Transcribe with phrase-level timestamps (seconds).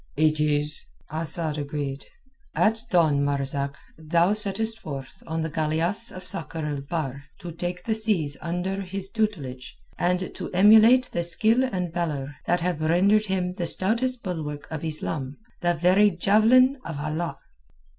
[0.17, 2.07] "It is," Asad agreed.
[2.55, 7.83] "At dawn, Marzak, thou settest forth upon the galeasse of Sakr el Bahr to take
[7.83, 13.27] the seas under his tutelage and to emulate the skill and valour that have rendered
[13.27, 17.37] him the stoutest bulwark of Islam, the very javelin of Allah."